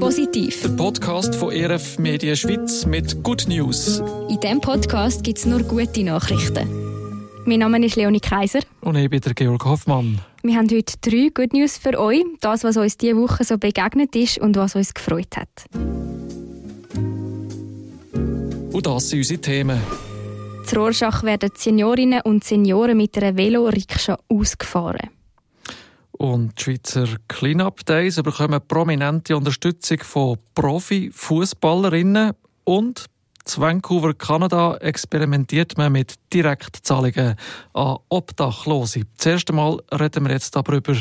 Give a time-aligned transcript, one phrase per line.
[0.00, 0.62] Positiv.
[0.62, 4.02] Der Podcast von ERF Media Schweiz mit Good News.
[4.28, 6.68] In diesem Podcast gibt es nur gute Nachrichten.
[7.44, 8.60] Mein Name ist Leonie Kaiser.
[8.80, 10.20] Und ich bin der Georg Hoffmann.
[10.42, 12.24] Wir haben heute drei Good News für euch.
[12.40, 15.48] Das, was uns diese Woche so begegnet ist und was uns gefreut hat.
[18.72, 19.78] Und das sind unsere Themen.
[20.64, 25.10] Zu Rorschach werden Seniorinnen und Senioren mit einer Velo-Rikscha ausgefahren.
[26.20, 32.32] Und die Schweizer Cleanup Days bekommen prominente Unterstützung von Profi-Fußballerinnen.
[32.64, 33.06] Und
[33.46, 37.36] in Vancouver, Kanada, experimentiert man mit Direktzahlungen
[37.72, 39.04] an Obdachlose.
[39.16, 40.94] Das erste Mal reden wir jetzt aber über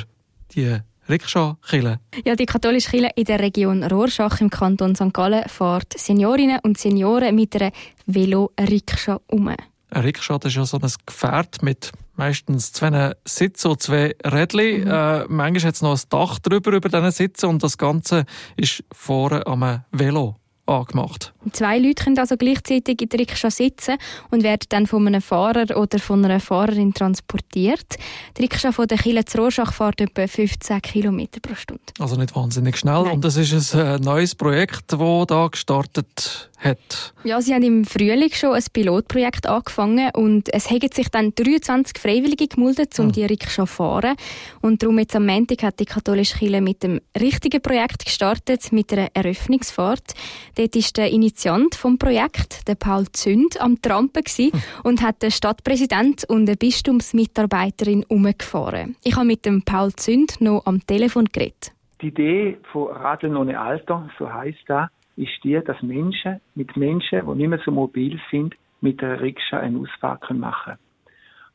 [0.55, 0.77] die
[1.09, 1.99] Rikscha-Kille.
[2.23, 5.13] Ja, die katholische Kille in der Region Rorschach im Kanton St.
[5.13, 7.73] Gallen fährt Seniorinnen und Senioren mit einer
[8.05, 9.49] Velo-Rikscha um.
[9.49, 14.81] Ein Rikscha ist ja so ein Gefährt mit meistens zwei Sitzen und zwei Rädchen.
[14.81, 14.87] Mhm.
[14.87, 18.25] Äh, manchmal hat es noch ein Dach drüber über diesen Sitzen und das Ganze
[18.57, 20.35] ist vorne am Velo
[20.69, 21.33] angemacht.
[21.51, 23.97] Zwei Leute können also gleichzeitig in der Rikscha sitzen
[24.29, 27.95] und werden dann von einem Fahrer oder von einer Fahrerin transportiert.
[28.37, 31.81] Die Rikscha von der Kille zu Rorschach fährt etwa 15 km pro Stunde.
[31.99, 33.03] Also nicht wahnsinnig schnell.
[33.03, 33.13] Nein.
[33.13, 37.13] Und das ist ein äh, neues Projekt, das da gestartet hat.
[37.23, 41.97] Ja, sie haben im Frühling schon ein Pilotprojekt angefangen und es haben sich dann 23
[41.97, 43.11] Freiwillige gemeldet, um ja.
[43.11, 44.15] die Rikscha zu fahren.
[44.61, 48.91] Und darum jetzt am Montag hat die katholische Kirche mit dem richtigen Projekt gestartet, mit
[48.91, 50.13] einer Eröffnungsfahrt.
[50.59, 54.51] Dort ist der Initiant vom Projekt, der Paul Zünd, am Trampen hm.
[54.83, 58.97] und hat den Stadtpräsident und eine Bistumsmitarbeiterin umgefahren.
[59.05, 61.71] Ich habe mit dem Paul Zünd noch am Telefon geredet.
[62.01, 67.21] Die Idee von Radeln ohne Alter, so heißt das, ist die, dass Menschen mit Menschen,
[67.25, 70.77] die nicht mehr so mobil sind, mit der Rikscha einen Ausfahrt machen können.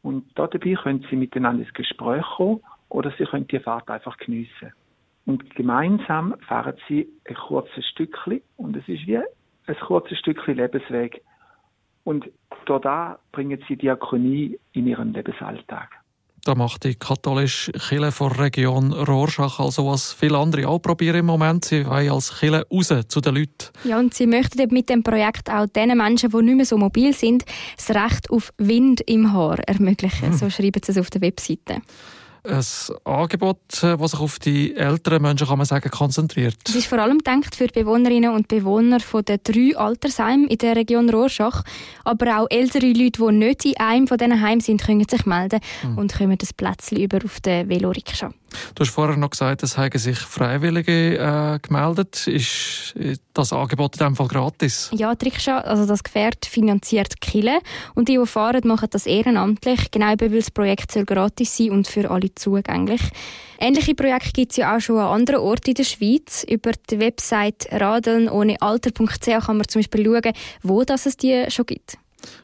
[0.02, 4.72] Und dabei können sie miteinander ins Gespräch kommen oder sie können die Fahrt einfach geniessen.
[5.27, 11.22] Und gemeinsam fahren sie ein kurzes Stückchen und es ist wie ein kurzes Stückchen Lebensweg.
[12.05, 12.31] Und
[12.66, 15.91] da bringen sie Diakonie in ihren Lebensalltag.
[16.44, 21.27] Da macht die katholische Kirche der Region Rorschach also was viele andere auch probieren im
[21.27, 21.65] Moment.
[21.65, 23.71] Sie wollen als Kirche raus zu den Leuten.
[23.84, 27.15] Ja, und sie möchten mit dem Projekt auch den Menschen, die nicht mehr so mobil
[27.15, 27.47] sind,
[27.78, 30.32] das Recht auf Wind im Haar ermöglichen.
[30.32, 30.34] Hm.
[30.34, 31.81] So schreiben sie es auf der Webseite
[32.44, 32.62] ein
[33.05, 36.56] Angebot, das sich auf die älteren Menschen, kann man sagen, konzentriert.
[36.66, 40.59] Es ist vor allem gedacht für die Bewohnerinnen und Bewohner von den drei Altersheimen in
[40.59, 41.62] der Region Rorschach.
[42.04, 45.60] Aber auch ältere Leute, die nicht in einem von diesen Heimen sind, können sich melden
[45.81, 45.99] hm.
[45.99, 48.31] und kommen das Plätzchen über auf den Velorikscha.
[48.75, 52.26] Du hast vorher noch gesagt, es haben sich Freiwillige äh, gemeldet.
[52.26, 52.94] Ist
[53.32, 54.91] das Angebot in diesem Fall gratis?
[54.94, 57.60] Ja, die also das Gefährt finanziert Kille
[57.94, 61.88] und die, die fahren, machen das ehrenamtlich, genau weil das Projekt soll gratis sein und
[61.88, 63.03] für alle zugänglich.
[63.59, 66.44] Ähnliche Projekte gibt es ja auch schon an anderen Orten in der Schweiz.
[66.48, 70.32] Über die Website radelnohnealter.ch kann man zum Beispiel schauen,
[70.62, 71.98] wo das es die schon gibt.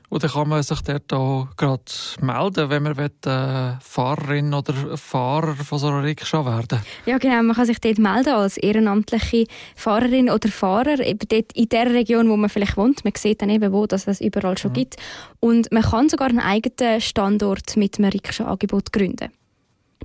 [0.08, 1.82] Und dann kann man sich dort auch gerade
[2.20, 7.42] melden, wenn man will, äh, Fahrerin oder Fahrer von so einer Rikscha werden Ja, genau.
[7.42, 9.46] Man kann sich dort melden als ehrenamtliche
[9.76, 13.04] Fahrerin oder Fahrer, eben dort in der Region, wo man vielleicht wohnt.
[13.04, 14.74] Man sieht dann eben, wo das es überall schon mhm.
[14.74, 14.96] gibt.
[15.38, 19.30] Und man kann sogar einen eigenen Standort mit einem Rikscha-Angebot gründen.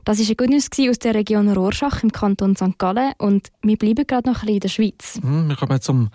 [0.03, 2.77] Das war ein Gutes aus der Region Rorschach im Kanton St.
[2.77, 5.19] Gallen und wir bleiben gerade noch ein bisschen in der Schweiz.
[5.23, 6.09] Mhm, wir kommen zum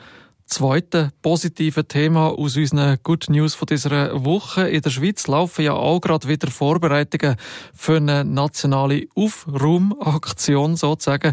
[0.50, 4.68] zweite positive Thema aus unseren Good News von dieser Woche.
[4.68, 7.36] In der Schweiz laufen ja auch gerade wieder Vorbereitungen
[7.72, 11.32] für eine nationale Aufraumaktion sozusagen.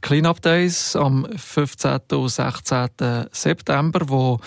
[0.00, 2.00] Cleanup Days am 15.
[2.12, 2.88] und 16.
[3.30, 4.40] September, wo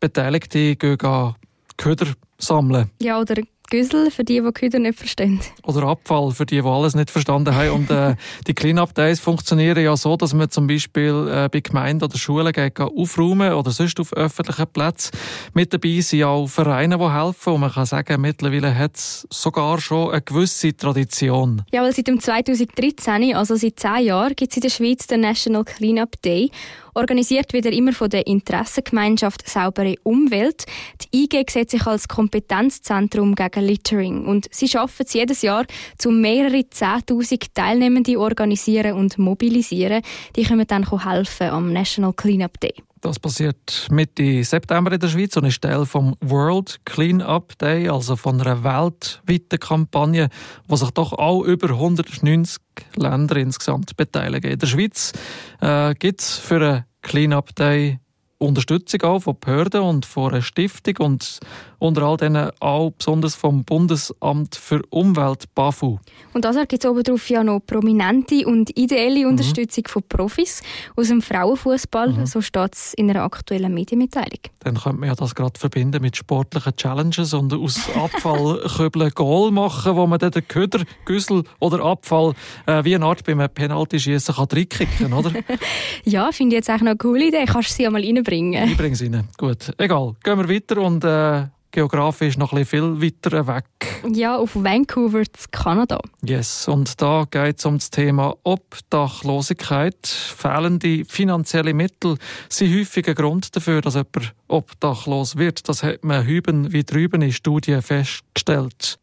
[0.00, 1.34] Beteiligte gehen
[1.76, 2.06] Köder
[2.38, 2.90] sammeln.
[3.00, 3.36] Ja, oder
[3.72, 5.40] Güssel für die, die Küder nicht verstehen.
[5.62, 7.70] Oder Abfall für die, die alles nicht verstanden haben.
[7.70, 8.16] Und äh,
[8.46, 12.78] die Clean-Up-Days funktionieren ja so, dass man zum Beispiel äh, bei Gemeinden oder Schulen geht,
[12.78, 15.16] aufräumen oder sonst auf öffentlichen Plätzen.
[15.54, 17.54] Mit dabei sind auch Vereine, die helfen.
[17.54, 21.62] Und man kann sagen, mittlerweile hat es sogar schon eine gewisse Tradition.
[21.72, 25.22] Ja, weil seit dem 2013, also seit zehn Jahren, gibt es in der Schweiz den
[25.22, 26.50] National Clean-Up Day
[26.94, 30.64] organisiert wieder immer von der Interessengemeinschaft Saubere Umwelt.
[31.02, 35.64] Die IG setzt sich als Kompetenzzentrum gegen Littering und sie schaffen es jedes Jahr,
[36.04, 40.02] um mehrere 10.000 Teilnehmende organisieren und mobilisieren.
[40.36, 42.74] Die können dann helfen am National Cleanup Day.
[43.02, 48.14] Das passiert Mitte September in der Schweiz und ist Teil vom World Cleanup Day, also
[48.14, 50.28] von einer weltweiten Kampagne,
[50.68, 52.62] wo sich doch auch über 190
[52.94, 54.52] Länder insgesamt beteiligen.
[54.52, 55.12] In der Schweiz
[55.60, 57.98] äh, gibt es für einen Cleanup Day
[58.42, 61.40] Unterstützung auch von Behörden und von einer Stiftung und
[61.78, 65.98] unter all denen auch besonders vom Bundesamt für Umwelt BAFU.
[66.32, 69.30] Und außerdem gibt es obendrauf ja noch prominente und ideelle mhm.
[69.30, 70.62] Unterstützung von Profis
[70.96, 72.26] aus dem Frauenfußball, mhm.
[72.26, 74.40] so steht es in einer aktuellen Medienmitteilung.
[74.60, 79.96] Dann könnte man ja das gerade verbinden mit sportlichen Challenges und aus Abfallkübeln Goal machen,
[79.96, 82.34] wo man dann den Köder, Güssel oder Abfall
[82.66, 85.32] äh, wie eine Art beim Penalty-Schießen kann reinkicken, oder?
[86.04, 87.44] ja, finde ich jetzt eigentlich noch eine coole Idee.
[87.46, 88.31] Kannst du sie einmal reinbringen?
[88.32, 89.28] Ich bringe sie rein.
[89.36, 89.72] Gut.
[89.78, 90.14] Egal.
[90.22, 93.64] Gehen wir weiter und äh, geografisch noch ein bisschen viel weiter weg.
[94.08, 96.00] Ja, auf Vancouver, Kanada.
[96.22, 100.06] Yes, und da geht es um das Thema Obdachlosigkeit.
[100.06, 102.16] Fehlende finanzielle Mittel
[102.48, 105.68] sind häufig ein Grund dafür, dass jemand obdachlos wird.
[105.68, 108.98] Das hat man hüben wie drüben in Studien festgestellt.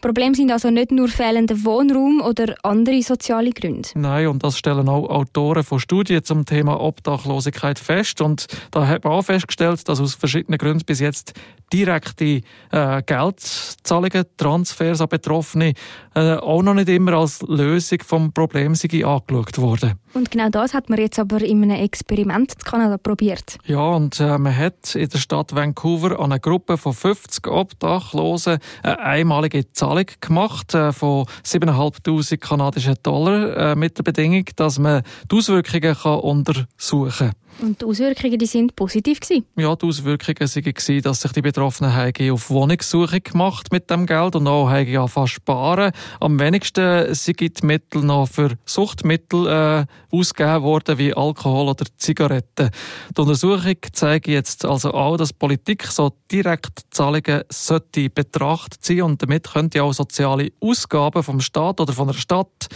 [0.00, 3.88] Problem sind also nicht nur fehlender Wohnraum oder andere soziale Gründe.
[3.94, 8.20] Nein, und das stellen auch Autoren von Studien zum Thema Obdachlosigkeit fest.
[8.20, 11.34] Und da hat man auch festgestellt, dass aus verschiedenen Gründen bis jetzt
[11.72, 15.74] direkte äh, Geldzahlungen, Transfers an Betroffene
[16.14, 19.94] äh, auch noch nicht immer als Lösung vom Problem angeschaut worden.
[20.14, 23.56] Und genau das hat man jetzt aber in einem Experiment in Kanada probiert.
[23.64, 28.58] Ja, und äh, man hat in der Stadt Vancouver an eine Gruppe von 50 Obdachlosen
[28.82, 35.02] eine einmalige Zahlung gemacht äh, von 7'500 kanadischen Dollar äh, mit der Bedingung, dass man
[35.30, 37.32] die Auswirkungen kann untersuchen kann.
[37.60, 39.44] Und die Auswirkungen die sind positiv gewesen?
[39.56, 44.48] Ja, die Auswirkungen waren, dass sich die Betroffenen auf Wohnungssuche gemacht mit dem Geld und
[44.48, 45.92] auch haben fast sparen.
[46.20, 52.70] Am wenigsten sind die Mittel noch für Suchtmittel äh, ausgegeben worden, wie Alkohol oder Zigaretten.
[53.16, 59.22] Die Untersuchung zeigt jetzt also auch, dass Politik so direkt Zahlungen sollte betrachtet sein und
[59.22, 62.68] damit könnte auch soziale Ausgaben vom Staat oder von der Stadt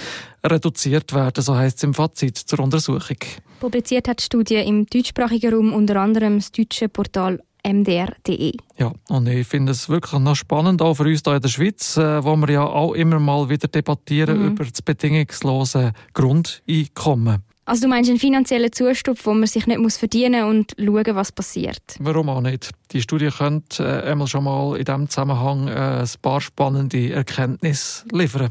[0.44, 3.18] reduziert werden, so heißt es im Fazit zur Untersuchung.
[3.60, 8.52] Publiziert hat die Studie im deutschsprachigen Raum unter anderem das deutsche Portal mdr.de.
[8.78, 11.96] Ja, und ich finde es wirklich noch spannend, auch für uns hier in der Schweiz,
[11.96, 14.46] äh, wo wir ja auch immer mal wieder debattieren mhm.
[14.48, 17.42] über das bedingungslose Grundeinkommen.
[17.66, 21.32] Also du meinst einen finanziellen Zustupf, wo man sich nicht muss verdienen und schauen, was
[21.32, 21.82] passiert?
[21.98, 22.70] Warum auch nicht?
[22.92, 28.04] Die Studie könnte äh, einmal schon mal in diesem Zusammenhang äh, ein paar spannende Erkenntnisse
[28.12, 28.50] liefern.